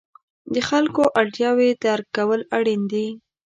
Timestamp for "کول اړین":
2.17-2.81